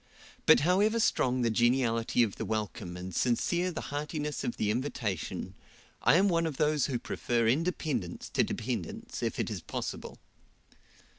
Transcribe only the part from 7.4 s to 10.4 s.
independence to dependence if it is possible.